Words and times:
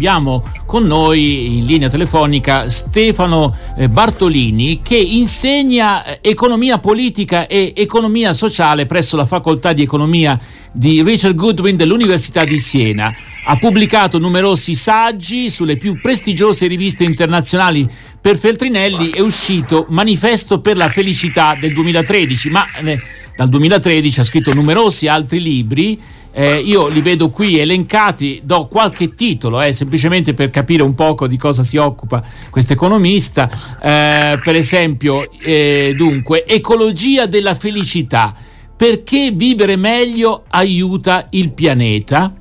Abbiamo 0.00 0.48
con 0.64 0.84
noi 0.84 1.56
in 1.56 1.66
linea 1.66 1.88
telefonica 1.88 2.70
Stefano 2.70 3.52
eh, 3.76 3.88
Bartolini 3.88 4.80
che 4.80 4.94
insegna 4.96 6.04
eh, 6.04 6.20
economia 6.22 6.78
politica 6.78 7.48
e 7.48 7.72
economia 7.74 8.32
sociale 8.32 8.86
presso 8.86 9.16
la 9.16 9.26
facoltà 9.26 9.72
di 9.72 9.82
economia 9.82 10.38
di 10.70 11.02
Richard 11.02 11.34
Goodwin 11.34 11.74
dell'Università 11.74 12.44
di 12.44 12.60
Siena. 12.60 13.12
Ha 13.44 13.56
pubblicato 13.56 14.20
numerosi 14.20 14.76
saggi 14.76 15.50
sulle 15.50 15.76
più 15.76 16.00
prestigiose 16.00 16.68
riviste 16.68 17.02
internazionali. 17.02 17.90
Per 18.20 18.36
Feltrinelli 18.36 19.10
è 19.10 19.18
uscito 19.18 19.86
Manifesto 19.88 20.60
per 20.60 20.76
la 20.76 20.88
felicità 20.88 21.56
del 21.60 21.72
2013, 21.72 22.50
ma 22.50 22.64
eh, 22.84 23.00
dal 23.34 23.48
2013 23.48 24.20
ha 24.20 24.24
scritto 24.24 24.54
numerosi 24.54 25.08
altri 25.08 25.40
libri 25.40 26.00
eh, 26.32 26.58
io 26.58 26.88
li 26.88 27.00
vedo 27.00 27.30
qui 27.30 27.58
elencati, 27.58 28.40
do 28.44 28.66
qualche 28.66 29.14
titolo, 29.14 29.60
eh, 29.60 29.72
semplicemente 29.72 30.34
per 30.34 30.50
capire 30.50 30.82
un 30.82 30.94
poco 30.94 31.26
di 31.26 31.36
cosa 31.36 31.62
si 31.62 31.76
occupa 31.76 32.22
questo 32.50 32.72
economista. 32.74 33.50
Eh, 33.82 34.38
per 34.42 34.54
esempio, 34.54 35.28
eh, 35.40 35.94
dunque, 35.96 36.46
ecologia 36.46 37.26
della 37.26 37.54
felicità. 37.54 38.34
Perché 38.76 39.32
vivere 39.34 39.74
meglio 39.74 40.44
aiuta 40.48 41.26
il 41.30 41.52
pianeta? 41.52 42.32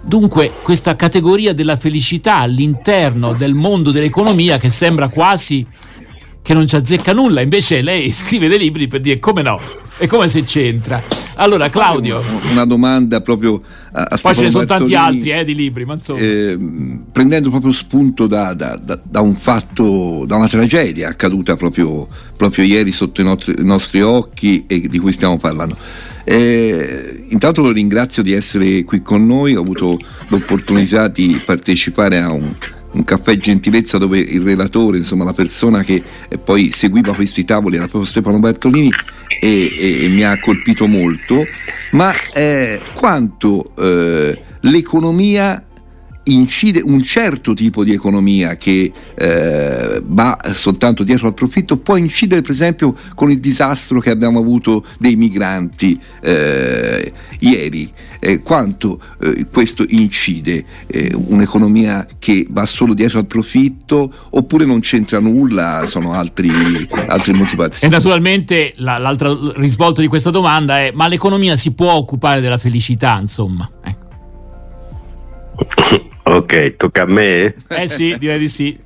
Dunque, 0.00 0.52
questa 0.62 0.94
categoria 0.94 1.52
della 1.52 1.76
felicità 1.76 2.36
all'interno 2.36 3.32
del 3.32 3.54
mondo 3.54 3.90
dell'economia 3.90 4.56
che 4.58 4.70
sembra 4.70 5.08
quasi 5.08 5.66
che 6.48 6.54
non 6.54 6.66
ci 6.66 6.76
azzecca 6.76 7.12
nulla, 7.12 7.42
invece 7.42 7.82
lei 7.82 8.08
scrive 8.10 8.48
dei 8.48 8.58
libri 8.58 8.86
per 8.86 9.00
dire 9.00 9.18
come 9.18 9.42
no, 9.42 9.60
è 9.98 10.06
come 10.06 10.28
se 10.28 10.44
c'entra. 10.44 11.02
Allora, 11.34 11.68
Claudio. 11.68 12.22
Una 12.50 12.64
domanda 12.64 13.20
proprio 13.20 13.60
a, 13.92 14.06
a 14.08 14.16
Poi 14.16 14.34
ce 14.34 14.44
ne 14.44 14.50
sono 14.50 14.64
tanti 14.64 14.94
altri 14.94 15.30
eh, 15.30 15.44
di 15.44 15.54
libri, 15.54 15.84
ma 15.84 15.92
insomma. 15.92 16.20
Eh, 16.20 16.58
prendendo 17.12 17.50
proprio 17.50 17.70
spunto 17.70 18.26
da, 18.26 18.54
da, 18.54 18.80
da, 18.82 18.98
da, 19.04 19.20
un 19.20 19.34
fatto, 19.34 20.24
da 20.26 20.36
una 20.36 20.48
tragedia 20.48 21.10
accaduta 21.10 21.54
proprio, 21.54 22.08
proprio 22.34 22.64
ieri 22.64 22.92
sotto 22.92 23.20
i 23.20 23.24
nostri, 23.24 23.54
i 23.58 23.64
nostri, 23.64 24.00
occhi 24.00 24.64
e 24.66 24.88
di 24.88 24.98
cui 24.98 25.12
stiamo 25.12 25.36
parlando. 25.36 25.76
Eh, 26.24 27.26
intanto 27.28 27.60
lo 27.60 27.72
ringrazio 27.72 28.22
di 28.22 28.32
essere 28.32 28.84
qui 28.84 29.02
con 29.02 29.26
noi, 29.26 29.54
ho 29.54 29.60
avuto 29.60 29.98
l'opportunità 30.30 31.08
di 31.08 31.42
partecipare 31.44 32.18
a 32.18 32.32
un, 32.32 32.54
un 32.92 33.04
caffè 33.04 33.36
gentilezza 33.36 33.98
dove 33.98 34.18
il 34.18 34.40
relatore, 34.40 34.98
insomma 34.98 35.24
la 35.24 35.32
persona 35.32 35.82
che 35.82 36.02
poi 36.42 36.70
seguiva 36.70 37.14
questi 37.14 37.44
tavoli 37.44 37.76
era 37.76 37.86
proprio 37.86 38.08
Stefano 38.08 38.38
Bertolini 38.38 38.90
e, 39.40 39.70
e, 39.78 40.04
e 40.04 40.08
mi 40.08 40.22
ha 40.22 40.38
colpito 40.40 40.86
molto, 40.86 41.44
ma 41.92 42.12
eh, 42.34 42.80
quanto 42.94 43.72
eh, 43.76 44.42
l'economia 44.60 45.67
incide 46.32 46.80
un 46.84 47.02
certo 47.02 47.54
tipo 47.54 47.84
di 47.84 47.92
economia 47.92 48.56
che 48.56 48.92
eh, 49.14 50.02
va 50.04 50.38
soltanto 50.52 51.02
dietro 51.02 51.26
al 51.26 51.34
profitto 51.34 51.76
può 51.76 51.96
incidere 51.96 52.42
per 52.42 52.50
esempio 52.52 52.94
con 53.14 53.30
il 53.30 53.40
disastro 53.40 54.00
che 54.00 54.10
abbiamo 54.10 54.38
avuto 54.38 54.84
dei 54.98 55.16
migranti 55.16 55.98
eh, 56.22 57.12
ieri. 57.40 57.92
Eh, 58.20 58.42
quanto 58.42 59.00
eh, 59.20 59.46
questo 59.46 59.84
incide 59.86 60.64
eh, 60.88 61.12
un'economia 61.14 62.04
che 62.18 62.44
va 62.50 62.66
solo 62.66 62.92
dietro 62.92 63.20
al 63.20 63.26
profitto 63.26 64.12
oppure 64.30 64.64
non 64.64 64.80
c'entra 64.80 65.20
nulla 65.20 65.84
sono 65.86 66.14
altri, 66.14 66.50
altre 67.06 67.32
motivazioni 67.32 67.94
e 67.94 67.96
naturalmente 67.96 68.74
la, 68.78 68.98
l'altro 68.98 69.52
risvolto 69.52 70.00
di 70.00 70.08
questa 70.08 70.30
domanda 70.30 70.80
è 70.80 70.90
ma 70.92 71.06
l'economia 71.06 71.54
si 71.54 71.70
può 71.74 71.92
occupare 71.92 72.40
della 72.40 72.58
felicità 72.58 73.18
insomma? 73.20 73.70
Ecco. 73.84 74.06
Ok, 76.30 76.76
tocca 76.76 77.02
a 77.02 77.06
me? 77.06 77.54
Eh 77.68 77.88
sì, 77.88 78.14
direi 78.18 78.38
di 78.38 78.48
sì. 78.48 78.78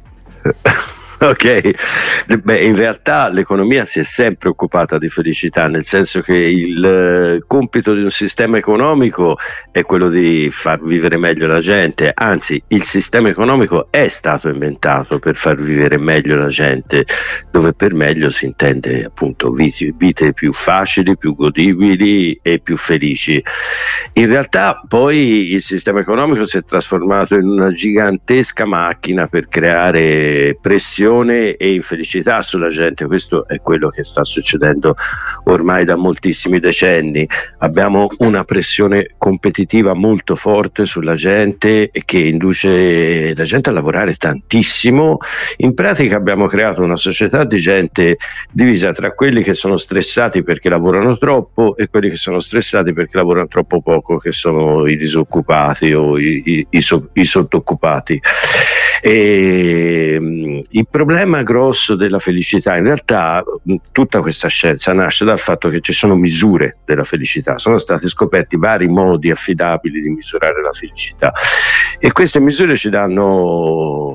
Ok, 1.22 2.34
Beh, 2.42 2.64
in 2.64 2.74
realtà 2.74 3.28
l'economia 3.28 3.84
si 3.84 4.00
è 4.00 4.02
sempre 4.02 4.48
occupata 4.48 4.98
di 4.98 5.08
felicità, 5.08 5.68
nel 5.68 5.84
senso 5.84 6.20
che 6.20 6.34
il 6.34 6.84
eh, 6.84 7.44
compito 7.46 7.94
di 7.94 8.02
un 8.02 8.10
sistema 8.10 8.58
economico 8.58 9.38
è 9.70 9.84
quello 9.84 10.08
di 10.08 10.48
far 10.50 10.82
vivere 10.82 11.16
meglio 11.18 11.46
la 11.46 11.60
gente, 11.60 12.10
anzi 12.12 12.60
il 12.68 12.82
sistema 12.82 13.28
economico 13.28 13.86
è 13.90 14.08
stato 14.08 14.48
inventato 14.48 15.20
per 15.20 15.36
far 15.36 15.60
vivere 15.60 15.96
meglio 15.96 16.34
la 16.34 16.48
gente, 16.48 17.06
dove 17.52 17.72
per 17.72 17.94
meglio 17.94 18.28
si 18.28 18.46
intende 18.46 19.04
appunto 19.04 19.52
vite, 19.52 20.32
più 20.32 20.52
facili, 20.52 21.16
più 21.16 21.36
godibili 21.36 22.36
e 22.42 22.58
più 22.58 22.76
felici. 22.76 23.40
In 24.14 24.26
realtà 24.26 24.82
poi 24.88 25.52
il 25.52 25.62
sistema 25.62 26.00
economico 26.00 26.42
si 26.42 26.56
è 26.58 26.64
trasformato 26.64 27.36
in 27.36 27.46
una 27.46 27.70
gigantesca 27.70 28.66
macchina 28.66 29.28
per 29.28 29.46
creare 29.46 30.58
pressione 30.60 31.10
depressione 31.12 31.56
e 31.56 31.74
infelicità 31.74 32.40
sulla 32.42 32.68
gente. 32.68 33.06
Questo 33.06 33.46
è 33.46 33.60
quello 33.60 33.88
che 33.88 34.02
sta 34.02 34.24
succedendo 34.24 34.94
ormai 35.44 35.84
da 35.84 35.96
moltissimi 35.96 36.58
decenni. 36.58 37.28
Abbiamo 37.58 38.08
una 38.18 38.44
pressione 38.44 39.10
competitiva 39.18 39.92
molto 39.92 40.34
forte 40.34 40.86
sulla 40.86 41.14
gente 41.14 41.90
che 41.92 42.18
induce 42.18 43.34
la 43.34 43.44
gente 43.44 43.68
a 43.68 43.72
lavorare 43.72 44.14
tantissimo. 44.14 45.18
In 45.58 45.74
pratica 45.74 46.16
abbiamo 46.16 46.46
creato 46.46 46.82
una 46.82 46.96
società 46.96 47.44
di 47.44 47.58
gente 47.58 48.16
divisa 48.50 48.92
tra 48.92 49.12
quelli 49.12 49.42
che 49.42 49.54
sono 49.54 49.76
stressati 49.76 50.42
perché 50.42 50.68
lavorano 50.68 51.18
troppo 51.18 51.76
e 51.76 51.88
quelli 51.88 52.08
che 52.08 52.16
sono 52.16 52.38
stressati 52.38 52.92
perché 52.92 53.18
lavorano 53.18 53.48
troppo 53.48 53.80
poco, 53.82 54.18
che 54.18 54.32
sono 54.32 54.86
i 54.86 54.96
disoccupati 54.96 55.92
o 55.92 56.18
i, 56.18 56.42
i, 56.44 56.66
i, 56.70 56.84
i 57.12 57.24
sottoccupati. 57.24 58.20
E, 59.04 60.16
mm, 60.20 60.60
il 60.70 60.86
problema 61.04 61.42
grosso 61.42 61.96
della 61.96 62.20
felicità, 62.20 62.76
in 62.76 62.84
realtà 62.84 63.42
tutta 63.90 64.20
questa 64.20 64.46
scienza 64.46 64.92
nasce 64.92 65.24
dal 65.24 65.40
fatto 65.40 65.68
che 65.68 65.80
ci 65.80 65.92
sono 65.92 66.14
misure 66.14 66.78
della 66.84 67.02
felicità, 67.02 67.58
sono 67.58 67.78
stati 67.78 68.06
scoperti 68.06 68.56
vari 68.56 68.86
modi 68.86 69.30
affidabili 69.30 70.00
di 70.00 70.10
misurare 70.10 70.62
la 70.62 70.70
felicità. 70.70 71.32
E 71.98 72.12
queste 72.12 72.38
misure 72.38 72.76
ci 72.76 72.88
danno, 72.88 74.14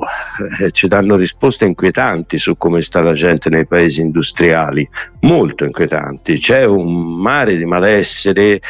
eh, 0.61 0.71
ci 0.71 0.87
danno 0.87 1.17
risposte 1.17 1.65
inquietanti 1.65 2.37
su 2.37 2.55
come 2.55 2.81
sta 2.81 3.01
la 3.01 3.13
gente 3.13 3.49
nei 3.49 3.67
paesi 3.67 3.99
industriali, 3.99 4.87
molto 5.21 5.65
inquietanti, 5.65 6.39
c'è 6.39 6.63
un 6.63 7.19
mare 7.19 7.57
di 7.57 7.65
malessere 7.65 8.61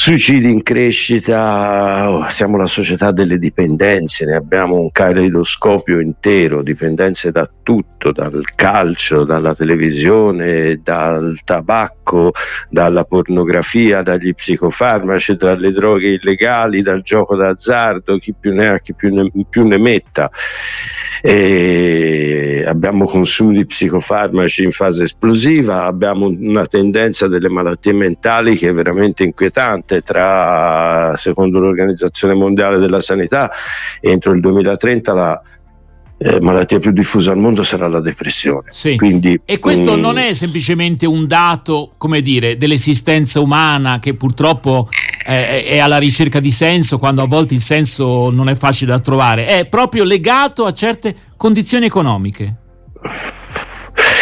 Suicidi 0.00 0.48
in 0.48 0.62
crescita, 0.62 2.08
oh, 2.08 2.28
siamo 2.28 2.56
la 2.56 2.66
società 2.66 3.10
delle 3.10 3.36
dipendenze, 3.36 4.26
ne 4.26 4.36
abbiamo 4.36 4.78
un 4.78 4.92
caleidoscopio 4.92 5.98
intero, 5.98 6.62
dipendenze 6.62 7.32
da 7.32 7.50
tutto, 7.64 8.12
dal 8.12 8.44
calcio, 8.54 9.24
dalla 9.24 9.56
televisione, 9.56 10.80
dal 10.84 11.40
tabacco, 11.44 12.30
dalla 12.70 13.02
pornografia, 13.02 14.02
dagli 14.02 14.32
psicofarmaci, 14.32 15.34
dalle 15.34 15.72
droghe 15.72 16.10
illegali, 16.10 16.80
dal 16.80 17.02
gioco 17.02 17.34
d'azzardo, 17.34 18.18
chi 18.18 18.32
più 18.38 18.54
ne 18.54 18.68
ha, 18.68 18.78
chi 18.78 18.94
più 18.94 19.12
ne, 19.12 19.28
più 19.50 19.66
ne 19.66 19.78
metta. 19.78 20.30
E 21.20 22.64
abbiamo 22.64 23.04
consumi 23.06 23.56
di 23.56 23.66
psicofarmaci 23.66 24.62
in 24.62 24.70
fase 24.70 25.02
esplosiva, 25.02 25.86
abbiamo 25.86 26.28
una 26.28 26.66
tendenza 26.66 27.26
delle 27.26 27.48
malattie 27.48 27.92
mentali 27.92 28.56
che 28.56 28.68
è 28.68 28.72
veramente 28.72 29.24
inquietante. 29.24 29.87
Tra, 30.02 31.14
secondo 31.16 31.58
l'Organizzazione 31.58 32.34
Mondiale 32.34 32.78
della 32.78 33.00
Sanità, 33.00 33.50
entro 34.00 34.32
il 34.32 34.40
2030 34.40 35.12
la 35.12 35.42
eh, 36.20 36.40
malattia 36.40 36.80
più 36.80 36.90
diffusa 36.90 37.30
al 37.30 37.38
mondo 37.38 37.62
sarà 37.62 37.86
la 37.88 38.00
depressione. 38.00 38.66
Sì. 38.68 38.96
Quindi, 38.96 39.40
e 39.44 39.58
questo 39.58 39.94
um, 39.94 40.00
non 40.00 40.18
è 40.18 40.32
semplicemente 40.34 41.06
un 41.06 41.26
dato, 41.26 41.92
come 41.96 42.20
dire, 42.20 42.56
dell'esistenza 42.56 43.40
umana 43.40 44.00
che 44.00 44.14
purtroppo 44.14 44.88
eh, 45.24 45.64
è 45.64 45.78
alla 45.78 45.98
ricerca 45.98 46.40
di 46.40 46.50
senso 46.50 46.98
quando 46.98 47.22
a 47.22 47.26
volte 47.26 47.54
il 47.54 47.60
senso 47.60 48.30
non 48.30 48.48
è 48.48 48.54
facile 48.54 48.90
da 48.90 49.00
trovare, 49.00 49.46
è 49.46 49.66
proprio 49.66 50.04
legato 50.04 50.64
a 50.64 50.72
certe 50.72 51.14
condizioni 51.36 51.86
economiche 51.86 52.66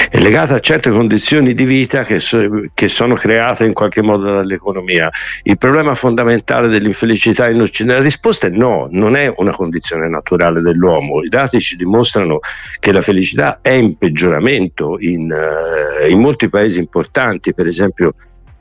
è 0.08 0.18
legata 0.18 0.54
a 0.54 0.60
certe 0.60 0.90
condizioni 0.90 1.54
di 1.54 1.64
vita 1.64 2.04
che, 2.04 2.18
so, 2.18 2.38
che, 2.72 2.88
sono 2.88 3.14
create 3.14 3.64
in 3.64 3.72
qualche 3.72 4.02
modo 4.02 4.24
dall'economia. 4.24 5.10
Il 5.42 5.58
problema 5.58 5.94
fondamentale 5.94 6.68
dell'infelicità 6.68 7.50
in 7.50 7.60
Occidente, 7.60 7.98
la 7.98 8.04
risposta 8.04 8.46
è 8.46 8.50
no, 8.50 8.88
non 8.90 9.16
è 9.16 9.32
una 9.36 9.52
condizione 9.52 10.08
naturale 10.08 10.60
dell'uomo. 10.60 11.22
I 11.22 11.28
dati 11.28 11.60
ci 11.60 11.76
dimostrano 11.76 12.40
che 12.78 12.92
la 12.92 13.00
felicità 13.00 13.58
è 13.60 13.70
in 13.70 13.96
peggioramento 13.96 14.96
in, 14.98 15.30
uh, 15.30 16.08
in 16.08 16.20
molti 16.20 16.48
paesi 16.48 16.78
importanti, 16.78 17.54
per 17.54 17.66
esempio 17.66 18.14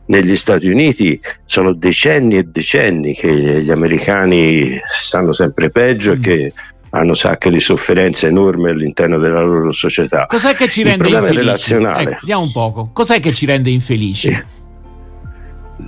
negli 0.08 0.36
Stati 0.36 0.68
Uniti 0.68 1.20
sono 1.46 1.74
decenni 1.74 2.38
e 2.38 2.44
decenni 2.44 3.16
che 3.16 3.62
gli 3.64 3.72
americani 3.72 4.80
stanno 4.92 5.32
sempre 5.32 5.72
peggio 5.72 6.12
e 6.12 6.18
mm. 6.18 6.22
che 6.22 6.54
hanno 6.96 7.14
sacche 7.14 7.50
di 7.50 7.60
sofferenze 7.60 8.28
enormi 8.28 8.70
all'interno 8.70 9.20
della 9.20 9.42
loro 9.42 9.72
società. 9.72 10.26
Cos'è 10.26 10.56
che 10.56 10.70
ci 10.70 10.84
rende 10.84 11.10
infelici? 11.10 11.74
Ecco, 11.74 12.18
vediamo 12.22 12.42
un 12.42 12.52
poco. 12.52 12.90
Cos'è 12.94 13.20
che 13.20 13.34
ci 13.34 13.46
rende 13.46 13.70
infelici? 13.70 14.64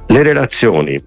le 0.09 0.24
relazioni, 0.24 1.01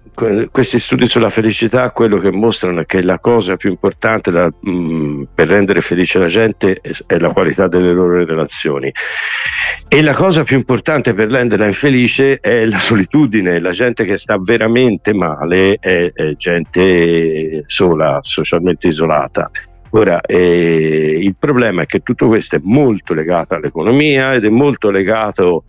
questi 0.51 0.79
studi 0.79 1.07
sulla 1.07 1.29
felicità, 1.29 1.89
quello 1.91 2.17
che 2.17 2.31
mostrano 2.31 2.81
è 2.81 2.85
che 2.85 3.01
la 3.01 3.19
cosa 3.19 3.55
più 3.55 3.69
importante 3.69 4.31
da, 4.31 4.47
mh, 4.47 4.71
mm, 4.71 5.23
per 5.33 5.47
rendere 5.47 5.81
felice 5.81 6.19
la 6.19 6.27
gente 6.27 6.79
è, 6.81 6.91
è, 7.05 7.17
la 7.17 7.31
qualità 7.31 7.67
delle 7.67 7.93
loro 7.93 8.23
relazioni. 8.23 8.91
E 9.87 10.01
la 10.01 10.13
cosa 10.13 10.43
più 10.43 10.57
importante 10.57 11.13
per 11.13 11.29
renderla 11.29 11.65
infelice 11.65 12.39
è 12.39 12.65
la 12.65 12.79
solitudine. 12.79 13.59
La 13.59 13.71
gente 13.71 14.05
che 14.05 14.17
sta 14.17 14.37
veramente 14.39 15.13
male 15.13 15.77
è, 15.79 16.11
è 16.13 16.35
gente 16.35 17.63
sola, 17.65 18.19
socialmente 18.21 18.87
isolata. 18.87 19.49
Ora, 19.93 20.21
eh, 20.21 21.19
il 21.21 21.35
problema 21.37 21.81
è 21.81 21.85
che 21.85 21.99
tutto 21.99 22.27
questo 22.27 22.55
è 22.55 22.59
molto 22.63 23.13
legato 23.13 23.55
all'economia 23.55 24.33
ed 24.33 24.45
è 24.45 24.49
molto 24.49 24.89
legato 24.89 25.65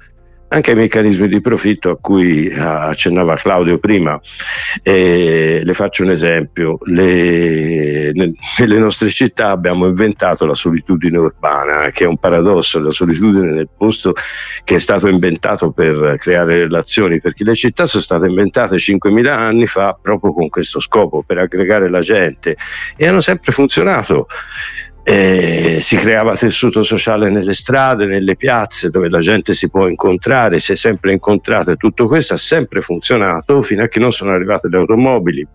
anche 0.52 0.72
ai 0.72 0.76
meccanismi 0.76 1.28
di 1.28 1.40
profitto 1.40 1.90
a 1.90 1.96
cui 1.98 2.52
accennava 2.52 3.36
Claudio 3.36 3.78
prima. 3.78 4.20
Eh, 4.82 5.62
le 5.64 5.74
faccio 5.74 6.02
un 6.02 6.10
esempio, 6.10 6.78
le, 6.84 8.12
nelle 8.12 8.78
nostre 8.78 9.10
città 9.10 9.48
abbiamo 9.48 9.86
inventato 9.86 10.44
la 10.44 10.54
solitudine 10.54 11.16
urbana, 11.16 11.90
che 11.90 12.04
è 12.04 12.06
un 12.06 12.18
paradosso, 12.18 12.82
la 12.82 12.90
solitudine 12.90 13.50
nel 13.50 13.68
posto 13.74 14.12
che 14.62 14.74
è 14.74 14.78
stato 14.78 15.08
inventato 15.08 15.70
per 15.70 16.16
creare 16.18 16.58
relazioni, 16.58 17.18
perché 17.20 17.44
le 17.44 17.54
città 17.54 17.86
sono 17.86 18.02
state 18.02 18.26
inventate 18.26 18.76
5.000 18.76 19.28
anni 19.28 19.66
fa 19.66 19.98
proprio 20.00 20.34
con 20.34 20.50
questo 20.50 20.80
scopo, 20.80 21.22
per 21.22 21.38
aggregare 21.38 21.88
la 21.88 22.00
gente 22.00 22.56
e 22.96 23.08
hanno 23.08 23.20
sempre 23.20 23.52
funzionato. 23.52 24.26
Eh, 25.04 25.80
si 25.82 25.96
creava 25.96 26.36
tessuto 26.36 26.84
sociale 26.84 27.28
nelle 27.28 27.54
strade, 27.54 28.06
nelle 28.06 28.36
piazze 28.36 28.88
dove 28.88 29.08
la 29.08 29.18
gente 29.18 29.52
si 29.52 29.68
può 29.68 29.88
incontrare, 29.88 30.60
si 30.60 30.72
è 30.72 30.76
sempre 30.76 31.10
incontrata 31.12 31.72
e 31.72 31.76
tutto 31.76 32.06
questo 32.06 32.34
ha 32.34 32.38
sempre 32.38 32.82
funzionato 32.82 33.62
fino 33.62 33.82
a 33.82 33.88
che 33.88 33.98
non 33.98 34.12
sono 34.12 34.30
arrivate 34.30 34.68
le 34.68 34.76
automobili 34.76 35.48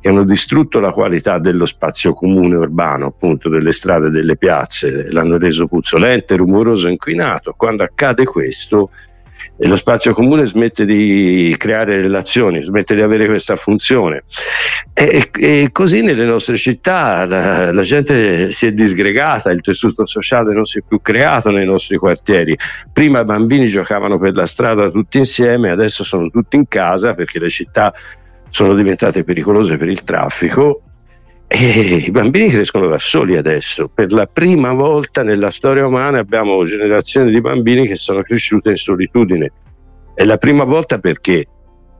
che 0.00 0.08
hanno 0.08 0.24
distrutto 0.24 0.80
la 0.80 0.92
qualità 0.92 1.38
dello 1.38 1.66
spazio 1.66 2.14
comune 2.14 2.56
urbano, 2.56 3.06
appunto 3.06 3.48
delle 3.48 3.72
strade 3.72 4.06
e 4.06 4.10
delle 4.10 4.36
piazze, 4.36 5.10
l'hanno 5.10 5.36
reso 5.38 5.66
puzzolente, 5.66 6.36
rumoroso, 6.36 6.88
inquinato. 6.88 7.54
Quando 7.56 7.82
accade 7.82 8.24
questo 8.24 8.90
lo 9.58 9.76
spazio 9.76 10.14
comune 10.14 10.46
smette 10.46 10.84
di 10.84 11.54
creare 11.58 12.00
relazioni, 12.00 12.62
smette 12.62 12.94
di 12.94 13.02
avere 13.02 13.26
questa 13.26 13.56
funzione. 13.56 14.24
E, 14.92 15.30
e 15.38 15.68
così 15.72 16.02
nelle 16.02 16.24
nostre 16.24 16.56
città 16.56 17.24
la, 17.24 17.72
la, 17.72 17.82
gente 17.82 18.52
si 18.52 18.66
è 18.66 18.72
disgregata, 18.72 19.50
il 19.50 19.60
tessuto 19.60 20.06
sociale 20.06 20.52
non 20.52 20.64
si 20.64 20.78
è 20.78 20.82
più 20.86 21.00
creato 21.00 21.50
nei 21.50 21.66
nostri 21.66 21.96
quartieri. 21.96 22.56
Prima 22.92 23.20
i 23.20 23.24
bambini 23.24 23.66
giocavano 23.66 24.18
per 24.18 24.34
la 24.34 24.46
strada 24.46 24.90
tutti 24.90 25.18
insieme, 25.18 25.70
adesso 25.70 26.04
sono 26.04 26.28
tutti 26.30 26.56
in 26.56 26.66
casa 26.68 27.14
perché 27.14 27.38
le 27.38 27.50
città 27.50 27.92
sono 28.50 28.74
diventate 28.74 29.24
pericolose 29.24 29.76
per 29.76 29.88
il 29.88 30.04
traffico 30.04 30.82
e 31.50 32.04
I 32.06 32.10
bambini 32.10 32.50
crescono 32.50 32.88
da 32.88 32.98
soli 32.98 33.36
adesso. 33.36 33.88
Per 33.88 34.12
la 34.12 34.26
prima 34.26 34.72
volta 34.72 35.22
nella 35.22 35.50
storia 35.50 35.86
umana 35.86 36.18
abbiamo 36.18 36.64
generazioni 36.66 37.30
di 37.30 37.40
bambini 37.40 37.86
che 37.86 37.96
sono 37.96 38.22
cresciute 38.22 38.70
in 38.70 38.76
solitudine. 38.76 39.52
È 40.14 40.24
la 40.24 40.36
prima 40.36 40.64
volta 40.64 40.98
perché 40.98 41.46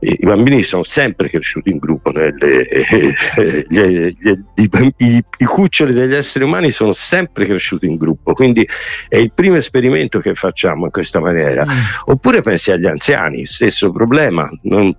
i 0.01 0.25
bambini 0.25 0.63
sono 0.63 0.85
sempre 0.85 1.29
cresciuti 1.29 1.71
in 1.71 1.79
gruppo, 1.79 2.11
nelle, 2.11 2.69
eh, 2.69 3.15
eh, 3.37 3.67
gli, 3.69 4.17
gli, 4.19 4.39
i, 4.55 5.25
i, 5.39 5.45
cuccioli 5.45 5.93
degli 5.93 6.15
esseri 6.15 6.45
umani 6.45 6.71
sono 6.71 6.93
sempre 6.93 7.47
cresciuti 7.47 7.87
in 7.87 7.97
gruppo, 7.97 8.33
quindi 8.33 8.69
è 9.09 9.17
il 9.17 9.33
primo 9.33 9.57
esperimento 9.57 10.21
che 10.21 10.35
facciamo 10.35 10.85
in 10.85 10.91
questa 10.93 11.19
maniera. 11.19 11.65
Mm. 11.65 11.71
Oppure 12.07 12.43
pensi 12.43 12.71
agli 12.71 12.87
anziani, 12.87 13.45
stesso 13.45 13.91
problema, 13.91 14.49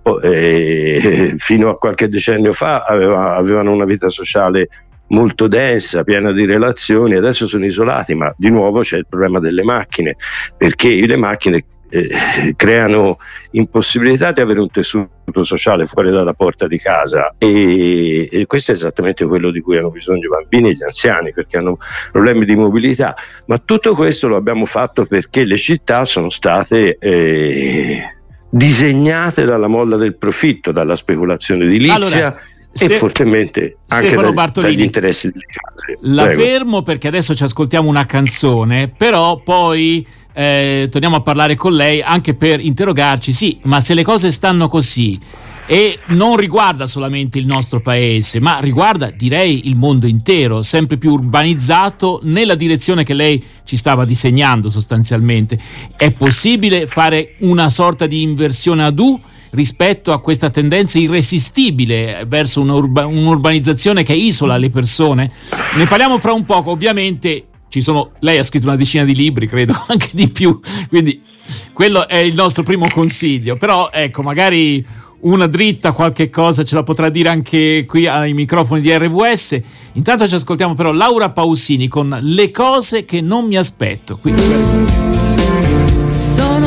po- 0.02 0.20
eh, 0.20 1.34
fino 1.38 1.70
a 1.70 1.78
qualche 1.78 2.08
decennio 2.08 2.52
fa 2.52 2.82
aveva, 2.82 3.36
avevano 3.36 3.72
una 3.72 3.86
vita 3.86 4.10
sociale 4.10 4.68
molto 5.10 5.48
densa, 5.48 6.04
piena 6.04 6.30
di 6.32 6.44
relazioni, 6.44 7.16
adesso 7.16 7.48
sono 7.48 7.64
isolati, 7.64 8.14
ma 8.14 8.32
di 8.36 8.50
nuovo 8.50 8.80
c'è 8.80 8.98
il 8.98 9.06
problema 9.08 9.40
delle 9.40 9.62
macchine, 9.62 10.16
perché 10.56 11.04
le 11.04 11.16
macchine 11.16 11.64
eh, 11.90 12.54
creano 12.56 13.18
impossibilità 13.50 14.32
di 14.32 14.40
avere 14.40 14.60
un 14.60 14.70
tessuto 14.70 15.42
sociale 15.42 15.86
fuori 15.86 16.10
dalla 16.10 16.32
porta 16.32 16.66
di 16.66 16.78
casa 16.78 17.34
e, 17.36 18.28
e, 18.30 18.46
questo 18.46 18.70
è 18.70 18.74
esattamente 18.74 19.24
quello 19.26 19.50
di 19.50 19.60
cui 19.60 19.76
hanno 19.76 19.90
bisogno 19.90 20.24
i 20.24 20.28
bambini 20.28 20.70
e 20.70 20.72
gli 20.74 20.82
anziani 20.82 21.32
perché 21.32 21.56
hanno 21.56 21.78
problemi 22.12 22.44
di 22.44 22.54
mobilità 22.54 23.14
ma 23.46 23.58
tutto 23.58 23.94
questo 23.94 24.28
lo 24.28 24.36
abbiamo 24.36 24.66
fatto 24.66 25.04
perché 25.04 25.44
le 25.44 25.58
città 25.58 26.04
sono 26.04 26.30
state 26.30 26.96
eh, 26.98 28.02
disegnate 28.48 29.44
dalla 29.44 29.68
molla 29.68 29.96
del 29.96 30.16
profitto 30.16 30.72
dalla 30.72 30.96
speculazione 30.96 31.64
edilizia 31.64 31.94
allora, 31.94 32.40
e 32.72 32.86
Ste- 32.86 32.98
fortemente 32.98 33.78
anche 33.88 34.06
Stefano 34.06 34.30
dagli, 34.30 34.60
dagli 34.62 34.80
interessi 34.82 35.28
delle 35.28 35.44
case. 35.44 35.98
La 36.02 36.24
Prego. 36.26 36.40
fermo 36.40 36.82
perché 36.82 37.08
adesso 37.08 37.34
ci 37.34 37.42
ascoltiamo 37.42 37.88
una 37.88 38.06
canzone, 38.06 38.92
però 38.96 39.40
poi 39.42 40.06
eh, 40.32 40.88
torniamo 40.90 41.16
a 41.16 41.22
parlare 41.22 41.54
con 41.54 41.72
lei 41.72 42.02
anche 42.02 42.34
per 42.34 42.60
interrogarci, 42.60 43.32
sì, 43.32 43.58
ma 43.64 43.80
se 43.80 43.94
le 43.94 44.02
cose 44.02 44.30
stanno 44.30 44.68
così 44.68 45.18
e 45.66 46.00
non 46.08 46.36
riguarda 46.36 46.88
solamente 46.88 47.38
il 47.38 47.46
nostro 47.46 47.80
paese, 47.80 48.40
ma 48.40 48.58
riguarda 48.58 49.08
direi 49.10 49.68
il 49.68 49.76
mondo 49.76 50.08
intero, 50.08 50.62
sempre 50.62 50.96
più 50.98 51.12
urbanizzato 51.12 52.18
nella 52.24 52.56
direzione 52.56 53.04
che 53.04 53.14
lei 53.14 53.40
ci 53.62 53.76
stava 53.76 54.04
disegnando 54.04 54.68
sostanzialmente. 54.68 55.56
È 55.96 56.10
possibile 56.10 56.88
fare 56.88 57.36
una 57.42 57.68
sorta 57.68 58.06
di 58.06 58.22
inversione 58.22 58.84
ad 58.84 58.98
U? 58.98 59.20
rispetto 59.52 60.12
a 60.12 60.20
questa 60.20 60.48
tendenza 60.48 61.00
irresistibile 61.00 62.24
verso 62.28 62.60
un'urba- 62.60 63.06
un'urbanizzazione 63.06 64.04
che 64.04 64.12
isola 64.12 64.56
le 64.56 64.70
persone? 64.70 65.28
Ne 65.74 65.86
parliamo 65.86 66.18
fra 66.18 66.32
un 66.32 66.44
poco, 66.44 66.70
ovviamente 66.70 67.46
sono, 67.78 68.10
lei 68.18 68.38
ha 68.38 68.42
scritto 68.42 68.66
una 68.66 68.76
decina 68.76 69.04
di 69.04 69.14
libri, 69.14 69.46
credo, 69.46 69.80
anche 69.86 70.08
di 70.12 70.28
più, 70.32 70.58
quindi 70.88 71.28
quello 71.72 72.08
è 72.08 72.16
il 72.16 72.34
nostro 72.34 72.62
primo 72.62 72.88
consiglio, 72.90 73.56
però 73.56 73.90
ecco, 73.92 74.22
magari 74.22 74.84
una 75.20 75.46
dritta, 75.46 75.92
qualche 75.92 76.30
cosa 76.30 76.62
ce 76.62 76.74
la 76.74 76.82
potrà 76.82 77.08
dire 77.08 77.28
anche 77.28 77.84
qui 77.86 78.06
ai 78.06 78.32
microfoni 78.32 78.80
di 78.80 78.96
RWS. 78.96 79.60
Intanto 79.94 80.26
ci 80.26 80.34
ascoltiamo 80.34 80.74
però 80.74 80.92
Laura 80.92 81.30
Pausini 81.30 81.88
con 81.88 82.16
Le 82.20 82.50
cose 82.50 83.04
che 83.04 83.20
non 83.20 83.46
mi 83.46 83.56
aspetto. 83.56 84.18
Quindi, 84.18 84.40
Sono 84.40 84.86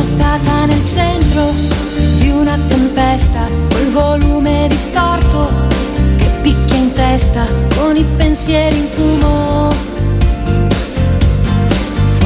stata 0.03 0.65
nel 0.65 0.85
centro 0.85 1.51
di 2.17 2.29
una 2.29 2.57
tempesta, 2.67 3.47
col 3.69 3.91
volume 3.91 4.67
distorto 4.69 5.49
che 6.17 6.29
picchia 6.41 6.77
in 6.77 6.91
testa, 6.91 7.45
con 7.75 7.95
i 7.95 8.05
pensieri 8.15 8.77
in 8.77 8.87
fumo 8.87 9.92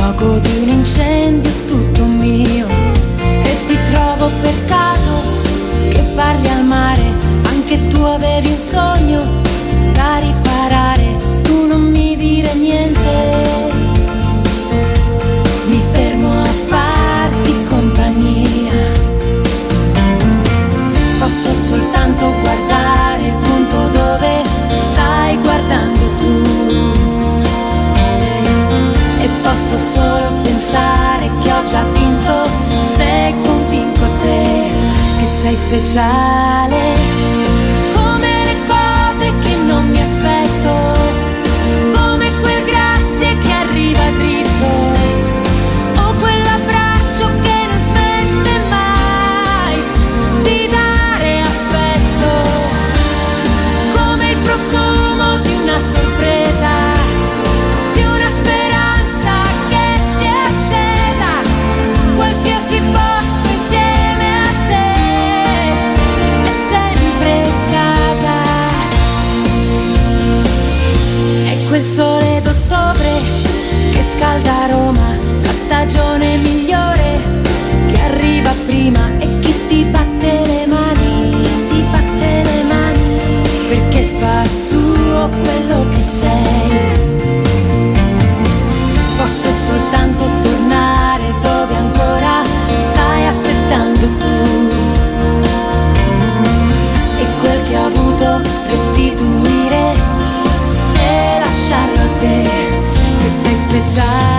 fuoco 0.07 0.39
di 0.39 0.57
un 0.61 0.69
incendio 0.69 1.51
tutto 1.65 2.05
mio. 2.05 2.67
E 3.19 3.57
ti 3.65 3.77
trovo 3.91 4.29
per 4.41 4.65
caso 4.65 5.11
che 5.89 6.01
parli 6.15 6.47
al 6.47 6.65
mare, 6.65 7.03
anche 7.43 7.87
tu 7.87 8.01
avevi 8.03 8.47
un 8.47 8.57
sogno 8.57 9.36
speciale. 35.67 37.16
da 74.47 74.67
Roma, 74.67 75.13
la 75.41 75.51
stagione 75.51 76.37
migliore 76.37 77.19
che 77.91 77.99
arriva 77.99 78.49
prima 78.65 79.01
e 79.19 79.39
chi 79.39 79.53
ti 79.67 79.83
batte 79.83 80.31
le 80.45 80.65
mani, 80.65 81.41
ti 81.67 81.83
batte 81.91 82.29
le 82.49 82.63
mani, 82.63 83.09
perché 83.67 84.03
fa 84.17 84.47
suo 84.47 85.29
quello 85.43 85.89
che 85.89 85.99
sei. 85.99 86.95
Posso 89.17 89.49
soltanto 89.67 90.23
tornare 90.39 91.25
dove 91.41 91.75
ancora 91.75 92.41
stai 92.89 93.27
aspettando 93.27 94.07
tu. 94.21 94.35
E 97.19 97.25
quel 97.41 97.59
che 97.67 97.77
ho 97.77 97.85
avuto 97.85 98.41
restituire 98.69 99.93
e 100.99 101.39
lasciarlo 101.43 102.01
a 102.01 102.19
te. 102.19 102.67
che 103.27 103.29
sei 103.29 103.55
speciale 103.57 104.36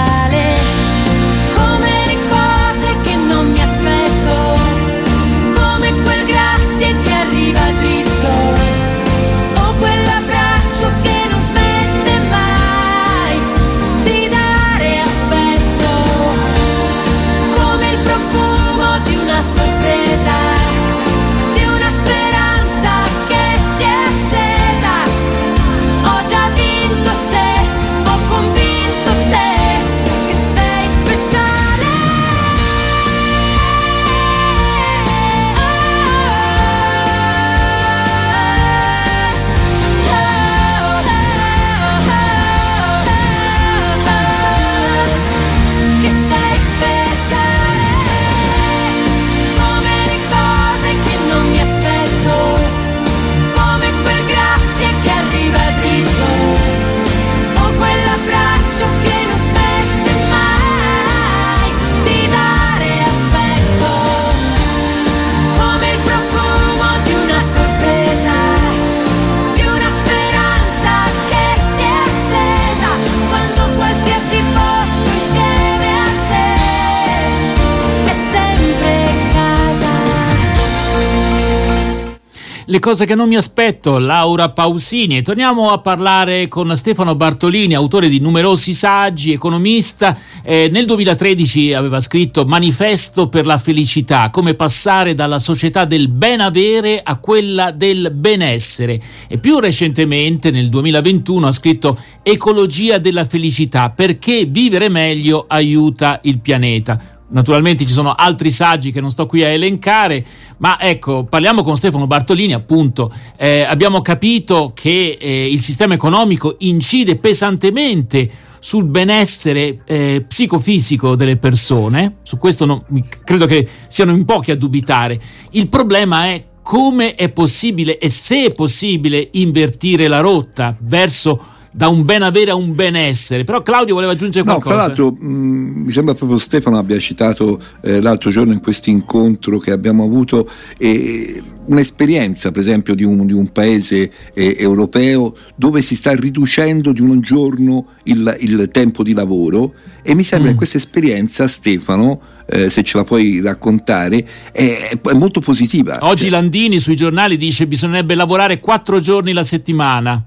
Le 82.70 82.80
cose 82.80 83.06
che 83.06 83.14
non 83.14 83.28
mi 83.28 83.36
aspetto, 83.36 83.96
Laura 83.96 84.50
Pausini. 84.50 85.22
torniamo 85.22 85.70
a 85.70 85.78
parlare 85.78 86.48
con 86.48 86.76
Stefano 86.76 87.14
Bartolini, 87.14 87.72
autore 87.72 88.10
di 88.10 88.20
numerosi 88.20 88.74
saggi, 88.74 89.32
economista. 89.32 90.14
Eh, 90.42 90.68
nel 90.70 90.84
2013 90.84 91.72
aveva 91.72 91.98
scritto 91.98 92.44
Manifesto 92.44 93.30
per 93.30 93.46
la 93.46 93.56
felicità, 93.56 94.28
come 94.30 94.52
passare 94.52 95.14
dalla 95.14 95.38
società 95.38 95.86
del 95.86 96.10
ben 96.10 96.42
avere 96.42 97.00
a 97.02 97.16
quella 97.16 97.70
del 97.70 98.12
benessere. 98.14 99.00
E 99.28 99.38
più 99.38 99.60
recentemente, 99.60 100.50
nel 100.50 100.68
2021, 100.68 101.46
ha 101.46 101.52
scritto 101.52 101.98
Ecologia 102.22 102.98
della 102.98 103.24
felicità, 103.24 103.88
perché 103.88 104.44
vivere 104.44 104.90
meglio 104.90 105.46
aiuta 105.48 106.20
il 106.24 106.38
pianeta 106.40 107.16
Naturalmente 107.30 107.84
ci 107.84 107.92
sono 107.92 108.14
altri 108.14 108.50
saggi 108.50 108.90
che 108.90 109.02
non 109.02 109.10
sto 109.10 109.26
qui 109.26 109.42
a 109.44 109.48
elencare, 109.48 110.24
ma 110.58 110.80
ecco, 110.80 111.24
parliamo 111.24 111.62
con 111.62 111.76
Stefano 111.76 112.06
Bartolini, 112.06 112.54
appunto, 112.54 113.12
eh, 113.36 113.62
abbiamo 113.62 114.00
capito 114.00 114.72
che 114.74 115.18
eh, 115.20 115.46
il 115.46 115.60
sistema 115.60 115.92
economico 115.92 116.56
incide 116.60 117.16
pesantemente 117.18 118.30
sul 118.60 118.86
benessere 118.86 119.82
eh, 119.84 120.24
psicofisico 120.26 121.16
delle 121.16 121.36
persone, 121.36 122.16
su 122.22 122.38
questo 122.38 122.64
non, 122.64 122.82
credo 123.24 123.46
che 123.46 123.68
siano 123.88 124.12
in 124.12 124.24
pochi 124.24 124.50
a 124.50 124.56
dubitare. 124.56 125.20
Il 125.50 125.68
problema 125.68 126.26
è 126.26 126.44
come 126.62 127.14
è 127.14 127.30
possibile 127.30 127.98
e 127.98 128.08
se 128.08 128.46
è 128.46 128.52
possibile 128.52 129.28
invertire 129.32 130.08
la 130.08 130.20
rotta 130.20 130.76
verso 130.80 131.56
da 131.78 131.86
un 131.86 132.04
ben 132.04 132.22
avere 132.22 132.50
a 132.50 132.56
un 132.56 132.74
benessere. 132.74 133.44
Però 133.44 133.62
Claudio 133.62 133.94
voleva 133.94 134.10
aggiungere 134.10 134.44
qualcosa. 134.44 134.74
No, 134.74 134.80
tra 134.80 134.86
l'altro 134.88 135.12
mh, 135.12 135.32
mm, 135.32 135.84
mi 135.84 135.92
sembra 135.92 136.14
proprio 136.14 136.36
Stefano 136.36 136.76
abbia 136.76 136.98
citato 136.98 137.56
eh, 137.82 138.00
l'altro 138.00 138.32
giorno 138.32 138.52
in 138.52 138.60
questo 138.60 138.90
incontro 138.90 139.60
che 139.60 139.70
abbiamo 139.70 140.02
avuto 140.02 140.50
eh, 140.76 141.40
un'esperienza 141.66 142.50
per 142.50 142.62
esempio 142.62 142.96
di 142.96 143.04
un, 143.04 143.24
di 143.26 143.32
un 143.32 143.52
paese 143.52 144.10
eh, 144.34 144.56
europeo 144.58 145.36
dove 145.54 145.80
si 145.80 145.94
sta 145.94 146.12
riducendo 146.16 146.90
di 146.90 147.00
un 147.00 147.20
giorno 147.20 147.90
il, 148.04 148.36
il 148.40 148.70
tempo 148.72 149.04
di 149.04 149.12
lavoro 149.12 149.72
e 150.02 150.16
mi 150.16 150.24
sembra 150.24 150.48
mm. 150.48 150.52
che 150.52 150.58
questa 150.58 150.78
esperienza 150.78 151.46
Stefano 151.46 152.20
eh, 152.50 152.70
se 152.70 152.82
ce 152.82 152.96
la 152.96 153.04
puoi 153.04 153.40
raccontare, 153.40 154.26
è, 154.50 154.98
è 155.00 155.12
molto 155.12 155.38
positiva. 155.38 155.98
Oggi 156.00 156.22
cioè. 156.22 156.30
Landini 156.30 156.80
sui 156.80 156.96
giornali 156.96 157.36
dice 157.36 157.64
che 157.64 157.68
bisognerebbe 157.68 158.16
lavorare 158.16 158.58
quattro 158.58 158.98
giorni 159.00 159.32
la 159.32 159.44
settimana. 159.44 160.24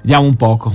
Vediamo 0.00 0.26
un 0.26 0.36
poco. 0.36 0.72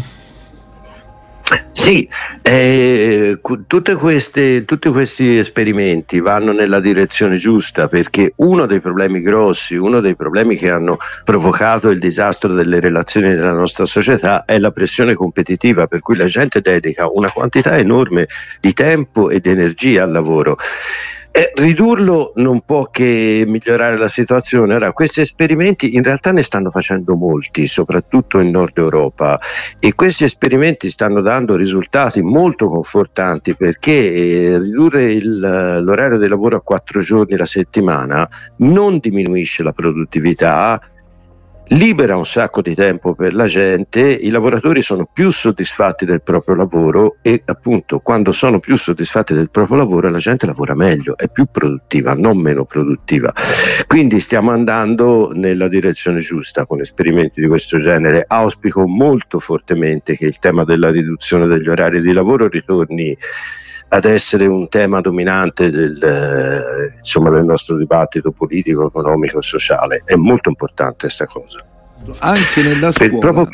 Sì, 1.72 2.08
eh, 2.42 3.40
queste, 3.42 4.64
tutti 4.64 4.90
questi 4.90 5.38
esperimenti 5.38 6.22
vanno 6.22 6.54
nella 6.54 6.80
direzione 6.80 7.36
giusta 7.36 7.88
perché 7.90 8.32
uno 8.38 8.66
dei 8.66 8.80
problemi 8.80 9.22
grossi, 9.22 9.76
uno 9.76 10.00
dei 10.00 10.16
problemi 10.16 10.56
che 10.56 10.70
hanno 10.70 10.98
provocato 11.26 11.90
il 11.90 12.00
disastro 12.00 12.54
delle 12.54 12.80
relazioni 12.80 13.28
nella 13.28 13.52
nostra 13.52 13.86
società 13.86 14.46
è 14.46 14.58
la 14.60 14.72
pressione 14.72 15.14
competitiva 15.14 15.88
per 15.88 16.00
cui 16.00 16.16
la 16.16 16.28
gente 16.28 16.62
dedica 16.62 17.10
una 17.12 17.30
quantità 17.30 17.78
enorme 17.78 18.28
di 18.62 18.72
tempo 18.72 19.30
e 19.30 19.42
di 19.42 19.50
energia 19.50 20.04
al 20.04 20.12
lavoro 20.12 20.58
eh, 21.36 21.52
ridurlo 21.56 22.34
non 22.36 22.62
può 22.62 22.92
che 22.92 23.44
migliorare 23.48 23.98
la 23.98 24.08
situazione. 24.08 24.76
Ora, 24.76 24.94
questi 24.94 25.22
esperimenti 25.22 25.96
in 25.96 26.04
realtà 26.04 26.32
ne 26.32 26.44
stanno 26.44 26.70
facendo 26.70 27.16
molti, 27.16 27.66
soprattutto 27.66 28.38
in 28.38 28.52
Nord 28.52 28.78
Europa, 28.78 29.40
e 29.80 29.96
questi 29.96 30.26
esperimenti 30.26 30.90
stanno 30.90 31.22
dando 31.22 31.56
risultati 31.56 32.22
molto 32.22 32.68
confortanti 32.68 33.56
perché 33.56 33.92
eh, 33.92 34.60
ridurre 34.60 35.12
il, 35.12 35.40
l'orario 35.40 36.20
di 36.20 36.28
lavoro 36.28 36.58
a 36.58 36.62
quattro 36.62 37.02
giorni 37.02 37.36
la 37.36 37.46
settimana 37.46 38.30
non 38.58 39.00
diminuisce 39.00 39.64
la 39.64 39.72
produttività, 39.72 40.80
libera 41.68 42.18
un 42.18 42.26
sacco 42.26 42.62
di 42.62 42.76
tempo 42.76 43.16
per 43.16 43.34
la 43.34 43.46
gente, 43.46 44.02
i 44.02 44.30
lavoratori 44.30 44.82
sono 44.82 45.08
più 45.12 45.30
soddisfatti 45.30 46.06
del 46.06 46.22
proprio 46.22 46.56
lavoro 46.56 47.18
e 47.22 47.42
appunto 47.46 48.00
quando 48.00 48.32
sono 48.32 48.60
più 48.60 48.76
soddisfatti 48.76 49.34
del 49.34 49.50
proprio 49.50 49.78
lavoro 49.78 50.10
la 50.10 50.18
gente 50.18 50.46
lavora 50.46 50.76
meglio, 50.76 51.18
è 51.18 51.30
più 51.30 51.46
produttiva, 51.50 52.14
non 52.14 52.38
meno 52.38 52.66
produttiva. 52.66 53.34
Quindi 53.88 54.20
stiamo 54.20 54.52
andando 54.52 55.32
nella 55.34 55.68
direzione 55.68 56.20
giusta 56.20 56.66
con 56.66 56.82
esperimenti 56.82 57.42
di 57.42 57.48
questo 57.48 57.78
genere. 57.78 58.26
Auspico 58.28 58.88
molto 58.88 59.40
fortemente 59.40 60.16
che 60.16 60.26
il 60.26 60.40
tema 60.40 60.64
della 60.64 60.92
riduzione 60.92 61.48
degli 61.48 61.70
orari 61.70 62.02
di 62.02 62.12
lavoro 62.12 62.48
ritorni 62.48 63.18
ad 63.90 64.06
essere 64.06 64.48
un 64.48 64.68
tema 64.70 65.02
dominante 65.02 65.70
del, 65.70 66.02
eh, 66.02 66.98
insomma, 66.98 67.30
del 67.30 67.46
nostro 67.46 67.78
dibattito 67.78 68.32
politico, 68.32 68.88
economico 68.88 69.40
e 69.40 69.44
sociale. 69.44 70.02
È 70.06 70.16
molto 70.16 70.50
importante 70.50 71.06
questa 71.06 71.26
cosa. 71.26 71.64
Anche 72.20 72.64
nella 72.64 72.92
scuola, 72.92 73.48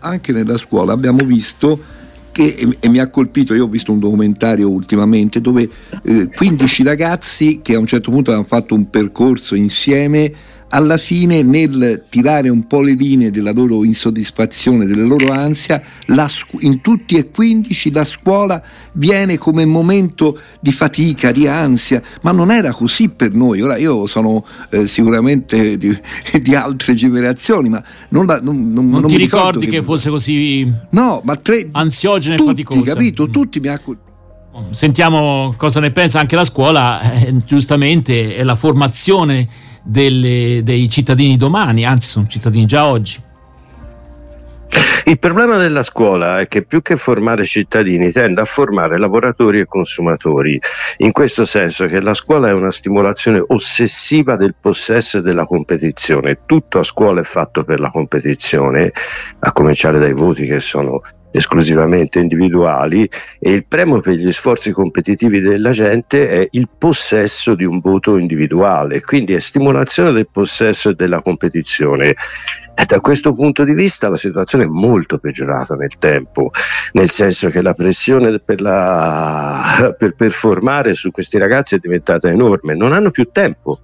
anche 0.00 0.32
nella 0.32 0.56
scuola 0.56 0.92
abbiamo 0.92 1.24
visto 1.24 2.00
che, 2.32 2.66
mi 2.88 2.98
ha 2.98 3.08
colpito, 3.08 3.54
io 3.54 3.64
ho 3.64 3.68
visto 3.68 3.92
un 3.92 3.98
documentario 3.98 4.70
ultimamente 4.70 5.40
dove 5.40 5.68
eh, 6.02 6.28
15 6.34 6.82
ragazzi 6.82 7.60
che 7.62 7.74
a 7.74 7.78
un 7.78 7.86
certo 7.86 8.10
punto 8.10 8.32
hanno 8.32 8.44
fatto 8.44 8.74
un 8.74 8.88
percorso 8.88 9.54
insieme 9.54 10.32
alla 10.74 10.96
fine 10.96 11.42
nel 11.42 12.04
tirare 12.08 12.48
un 12.48 12.66
po' 12.66 12.80
le 12.80 12.94
linee 12.94 13.30
della 13.30 13.52
loro 13.52 13.84
insoddisfazione, 13.84 14.86
della 14.86 15.04
loro 15.04 15.30
ansia, 15.30 15.82
scu- 16.28 16.62
in 16.62 16.80
tutti 16.80 17.16
e 17.16 17.30
quindici 17.30 17.92
la 17.92 18.04
scuola 18.04 18.62
viene 18.94 19.36
come 19.36 19.66
momento 19.66 20.38
di 20.60 20.72
fatica, 20.72 21.30
di 21.30 21.46
ansia, 21.46 22.02
ma 22.22 22.32
non 22.32 22.50
era 22.50 22.72
così 22.72 23.10
per 23.10 23.34
noi. 23.34 23.60
Ora 23.60 23.76
io 23.76 24.06
sono 24.06 24.44
eh, 24.70 24.86
sicuramente 24.86 25.76
di, 25.76 25.94
di, 26.40 26.54
altre 26.54 26.94
generazioni, 26.94 27.68
ma 27.68 27.82
non, 28.08 28.24
la, 28.24 28.40
non, 28.40 28.72
non, 28.72 28.88
non 28.88 29.06
ti 29.06 29.16
ricordi 29.16 29.66
che, 29.66 29.72
che, 29.72 29.82
fosse 29.82 30.08
così 30.08 30.70
no, 30.90 31.20
ma 31.24 31.36
tre, 31.36 31.68
ansiogena 31.72 32.36
tutti, 32.36 32.62
e 32.62 32.64
faticosa? 32.64 32.94
capito? 32.94 33.28
Tutti 33.28 33.60
mi 33.60 33.68
ha 33.68 33.80
Sentiamo 34.68 35.54
cosa 35.56 35.80
ne 35.80 35.92
pensa 35.92 36.18
anche 36.18 36.36
la 36.36 36.44
scuola, 36.44 37.12
eh, 37.12 37.36
giustamente 37.44 38.36
è 38.36 38.42
la 38.42 38.54
formazione 38.54 39.48
delle, 39.82 40.60
dei 40.62 40.88
cittadini 40.88 41.36
domani, 41.36 41.84
anzi 41.84 42.08
sono 42.08 42.26
cittadini 42.26 42.66
già 42.66 42.86
oggi. 42.86 43.30
Il 45.04 45.18
problema 45.18 45.56
della 45.56 45.82
scuola 45.82 46.40
è 46.40 46.48
che 46.48 46.62
più 46.62 46.80
che 46.80 46.96
formare 46.96 47.44
cittadini 47.44 48.12
tende 48.12 48.40
a 48.40 48.44
formare 48.44 48.98
lavoratori 48.98 49.60
e 49.60 49.66
consumatori, 49.66 50.58
in 50.98 51.12
questo 51.12 51.44
senso 51.44 51.86
che 51.86 52.00
la 52.00 52.14
scuola 52.14 52.48
è 52.48 52.52
una 52.52 52.70
stimolazione 52.70 53.42
ossessiva 53.48 54.36
del 54.36 54.54
possesso 54.58 55.18
e 55.18 55.22
della 55.22 55.44
competizione. 55.44 56.40
Tutto 56.46 56.78
a 56.78 56.82
scuola 56.82 57.20
è 57.20 57.24
fatto 57.24 57.64
per 57.64 57.80
la 57.80 57.90
competizione, 57.90 58.92
a 59.40 59.52
cominciare 59.52 59.98
dai 59.98 60.14
voti 60.14 60.46
che 60.46 60.60
sono 60.60 61.02
esclusivamente 61.32 62.20
individuali 62.20 63.08
e 63.38 63.52
il 63.52 63.64
premio 63.66 64.00
per 64.00 64.14
gli 64.14 64.30
sforzi 64.30 64.70
competitivi 64.70 65.40
della 65.40 65.70
gente 65.70 66.28
è 66.28 66.48
il 66.52 66.68
possesso 66.76 67.54
di 67.54 67.64
un 67.64 67.80
voto 67.80 68.16
individuale, 68.16 69.00
quindi 69.00 69.32
è 69.34 69.40
stimolazione 69.40 70.12
del 70.12 70.28
possesso 70.30 70.90
e 70.90 70.94
della 70.94 71.20
competizione. 71.22 72.14
E 72.74 72.84
da 72.86 73.00
questo 73.00 73.34
punto 73.34 73.64
di 73.64 73.74
vista 73.74 74.08
la 74.08 74.16
situazione 74.16 74.64
è 74.64 74.66
molto 74.66 75.18
peggiorata 75.18 75.74
nel 75.74 75.98
tempo, 75.98 76.50
nel 76.92 77.10
senso 77.10 77.48
che 77.50 77.60
la 77.60 77.74
pressione 77.74 78.38
per, 78.38 78.60
la, 78.62 79.94
per 79.96 80.14
performare 80.14 80.94
su 80.94 81.10
questi 81.10 81.38
ragazzi 81.38 81.74
è 81.74 81.78
diventata 81.78 82.28
enorme, 82.30 82.74
non 82.74 82.92
hanno 82.92 83.10
più 83.10 83.28
tempo. 83.30 83.80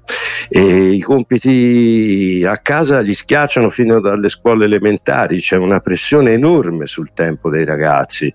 E 0.48 0.92
i 0.92 1.00
compiti 1.00 2.44
a 2.46 2.56
casa 2.58 3.02
gli 3.02 3.12
schiacciano 3.12 3.68
fino 3.68 4.00
dalle 4.00 4.30
scuole 4.30 4.64
elementari, 4.64 5.38
c'è 5.38 5.56
una 5.56 5.80
pressione 5.80 6.32
enorme 6.32 6.86
sul 6.86 7.12
tempo 7.12 7.50
dei 7.50 7.66
ragazzi. 7.66 8.32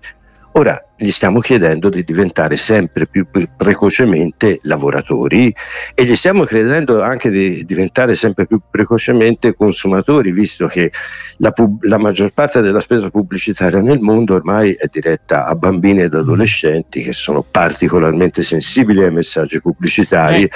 Ora 0.52 0.80
gli 0.96 1.10
stiamo 1.10 1.40
chiedendo 1.40 1.88
di 1.88 2.04
diventare 2.04 2.56
sempre 2.56 3.06
più 3.06 3.26
precocemente 3.56 4.60
lavoratori 4.62 5.52
e 5.94 6.04
gli 6.04 6.14
stiamo 6.14 6.44
chiedendo 6.44 7.02
anche 7.02 7.30
di 7.30 7.64
diventare 7.64 8.14
sempre 8.14 8.46
più 8.46 8.60
precocemente 8.70 9.54
consumatori, 9.54 10.30
visto 10.30 10.66
che 10.66 10.92
la, 11.38 11.50
pub- 11.50 11.82
la 11.84 11.98
maggior 11.98 12.32
parte 12.32 12.60
della 12.60 12.80
spesa 12.80 13.10
pubblicitaria 13.10 13.80
nel 13.80 13.98
mondo 13.98 14.34
ormai 14.34 14.72
è 14.72 14.86
diretta 14.90 15.46
a 15.46 15.54
bambini 15.56 16.02
ed 16.02 16.14
adolescenti 16.14 17.02
che 17.02 17.12
sono 17.12 17.42
particolarmente 17.42 18.42
sensibili 18.42 19.02
ai 19.02 19.12
messaggi 19.12 19.60
pubblicitari. 19.60 20.42
Eh, 20.44 20.50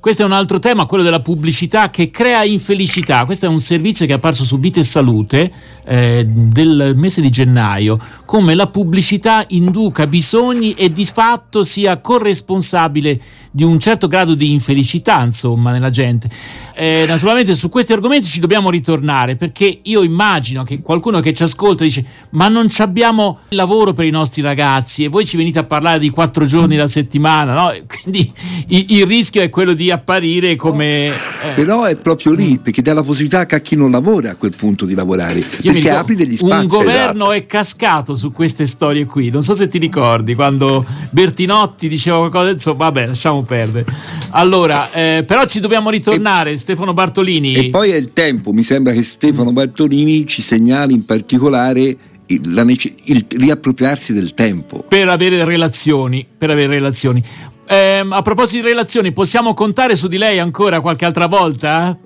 questo 0.00 0.22
è 0.22 0.26
un 0.26 0.32
altro 0.32 0.60
tema, 0.60 0.86
quello 0.86 1.02
della 1.02 1.20
pubblicità 1.20 1.90
che 1.90 2.10
crea 2.10 2.44
infelicità. 2.44 3.24
Questo 3.24 3.46
è 3.46 3.48
un 3.48 3.58
servizio 3.58 4.06
che 4.06 4.12
è 4.12 4.14
apparso 4.14 4.44
su 4.44 4.58
Vita 4.58 4.78
e 4.78 4.84
Salute 4.84 5.52
eh, 5.84 6.24
del 6.24 6.92
mese 6.94 7.20
di 7.20 7.30
gennaio, 7.30 7.98
come 8.24 8.54
la 8.54 8.68
pubblicità 8.68 9.44
induca 9.78 10.08
bisogni 10.08 10.72
e 10.72 10.90
di 10.90 11.04
fatto 11.04 11.62
sia 11.62 12.00
corresponsabile 12.00 13.20
di 13.50 13.64
un 13.64 13.78
certo 13.78 14.08
grado 14.08 14.34
di 14.34 14.52
infelicità, 14.52 15.22
insomma, 15.22 15.72
nella 15.72 15.90
gente. 15.90 16.28
Eh, 16.74 17.04
naturalmente 17.08 17.54
su 17.56 17.68
questi 17.68 17.92
argomenti 17.92 18.28
ci 18.28 18.38
dobbiamo 18.38 18.70
ritornare 18.70 19.34
perché 19.34 19.80
io 19.82 20.04
immagino 20.04 20.62
che 20.62 20.80
qualcuno 20.80 21.18
che 21.18 21.34
ci 21.34 21.42
ascolta 21.42 21.82
dice 21.82 22.04
ma 22.30 22.46
non 22.46 22.68
abbiamo 22.78 23.40
lavoro 23.48 23.92
per 23.92 24.04
i 24.04 24.10
nostri 24.10 24.42
ragazzi 24.42 25.02
e 25.02 25.08
voi 25.08 25.24
ci 25.24 25.36
venite 25.36 25.58
a 25.58 25.64
parlare 25.64 25.98
di 25.98 26.10
quattro 26.10 26.44
giorni 26.44 26.76
alla 26.76 26.86
settimana, 26.86 27.54
no? 27.54 27.72
Quindi 27.86 28.32
il, 28.68 29.06
rischio 29.06 29.42
è 29.42 29.48
quello 29.50 29.72
di 29.72 29.90
apparire 29.90 30.54
come... 30.54 31.06
Eh. 31.06 31.52
Però 31.56 31.82
è 31.82 31.96
proprio 31.96 32.32
lì 32.34 32.58
perché 32.58 32.80
dà 32.80 32.92
la 32.92 33.02
possibilità 33.02 33.40
a 33.40 33.58
chi 33.58 33.74
non 33.74 33.90
lavora 33.90 34.30
a 34.30 34.36
quel 34.36 34.54
punto 34.54 34.84
di 34.84 34.94
lavorare, 34.94 35.38
Io 35.38 35.72
perché 35.72 35.90
apri 35.90 36.14
degli 36.14 36.36
spazi. 36.36 36.54
Un 36.54 36.66
governo 36.66 37.32
esatto. 37.32 37.32
è 37.32 37.46
cascato 37.46 38.14
su 38.14 38.30
queste 38.30 38.66
storie 38.66 39.04
qui, 39.04 39.30
non 39.30 39.42
so 39.42 39.54
se 39.54 39.66
ti 39.66 39.78
ricordi 39.78 40.34
quando 40.36 40.84
Bertinotti 41.10 41.88
diceva 41.88 42.18
qualcosa, 42.18 42.50
insomma 42.50 42.84
vabbè 42.84 43.06
lasciamo 43.38 43.42
perdere. 43.42 43.86
Allora, 44.30 44.90
eh, 44.92 45.24
però 45.26 45.44
ci 45.46 45.60
dobbiamo 45.60 45.90
ritornare, 45.90 46.52
e, 46.52 46.56
Stefano 46.56 46.92
Bartolini. 46.92 47.54
E 47.54 47.70
poi 47.70 47.90
è 47.90 47.96
il 47.96 48.12
tempo, 48.12 48.52
mi 48.52 48.62
sembra 48.62 48.92
che 48.92 49.02
Stefano 49.02 49.52
Bartolini 49.52 50.26
ci 50.26 50.42
segnali 50.42 50.94
in 50.94 51.04
particolare 51.04 51.96
il, 52.26 52.62
nece- 52.64 52.94
il 53.04 53.24
riappropriarsi 53.28 54.12
del 54.12 54.34
tempo. 54.34 54.84
Per 54.86 55.08
avere 55.08 55.44
relazioni, 55.44 56.26
per 56.36 56.50
avere 56.50 56.74
relazioni. 56.74 57.22
Eh, 57.66 58.06
a 58.08 58.22
proposito 58.22 58.62
di 58.62 58.68
relazioni, 58.68 59.12
possiamo 59.12 59.54
contare 59.54 59.94
su 59.94 60.08
di 60.08 60.16
lei 60.16 60.38
ancora 60.38 60.80
qualche 60.80 61.04
altra 61.04 61.26
volta? 61.26 61.98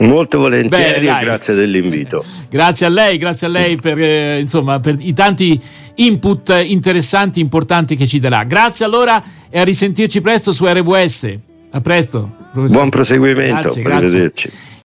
Molto 0.00 0.38
volentieri 0.38 1.06
Bene, 1.06 1.24
grazie 1.24 1.54
dell'invito. 1.54 2.24
Grazie 2.50 2.86
a 2.86 2.88
lei, 2.88 3.16
grazie 3.16 3.46
a 3.46 3.50
lei 3.50 3.76
per, 3.76 4.00
eh, 4.00 4.40
insomma, 4.40 4.80
per 4.80 4.96
i 4.98 5.12
tanti 5.12 5.60
input 5.96 6.62
interessanti, 6.66 7.40
importanti 7.40 7.96
che 7.96 8.06
ci 8.06 8.18
darà. 8.18 8.42
Grazie 8.44 8.84
allora 8.84 9.22
e 9.48 9.60
a 9.60 9.64
risentirci 9.64 10.20
presto 10.20 10.50
su 10.52 10.66
RWS. 10.66 11.38
A 11.70 11.80
presto. 11.80 12.30
Professor. 12.52 12.76
Buon 12.76 12.90
proseguimento. 12.90 13.62
Grazie, 13.62 13.82
grazie. 13.82 14.32